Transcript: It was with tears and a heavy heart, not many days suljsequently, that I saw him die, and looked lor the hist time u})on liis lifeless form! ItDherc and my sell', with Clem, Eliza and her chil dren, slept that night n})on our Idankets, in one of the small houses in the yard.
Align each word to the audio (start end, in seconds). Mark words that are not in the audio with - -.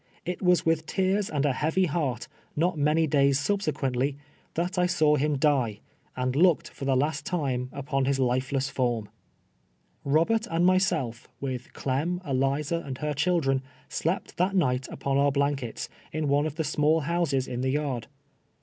It 0.25 0.41
was 0.41 0.65
with 0.65 0.87
tears 0.87 1.29
and 1.29 1.45
a 1.45 1.53
heavy 1.53 1.85
heart, 1.85 2.27
not 2.55 2.75
many 2.75 3.05
days 3.05 3.37
suljsequently, 3.37 4.15
that 4.55 4.79
I 4.79 4.87
saw 4.87 5.15
him 5.15 5.37
die, 5.37 5.79
and 6.17 6.35
looked 6.35 6.81
lor 6.81 6.95
the 6.97 7.05
hist 7.05 7.23
time 7.23 7.67
u})on 7.71 8.07
liis 8.07 8.17
lifeless 8.17 8.67
form! 8.67 9.09
ItDherc 10.03 10.47
and 10.49 10.65
my 10.65 10.79
sell', 10.79 11.13
with 11.39 11.71
Clem, 11.73 12.19
Eliza 12.25 12.77
and 12.79 12.97
her 12.97 13.13
chil 13.13 13.41
dren, 13.41 13.61
slept 13.89 14.37
that 14.37 14.55
night 14.55 14.87
n})on 14.91 15.17
our 15.17 15.31
Idankets, 15.31 15.87
in 16.11 16.27
one 16.27 16.47
of 16.47 16.55
the 16.55 16.63
small 16.63 17.01
houses 17.01 17.47
in 17.47 17.61
the 17.61 17.69
yard. 17.69 18.07